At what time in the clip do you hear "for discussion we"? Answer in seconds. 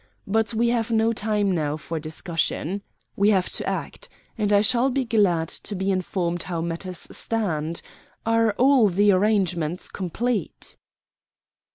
1.77-3.29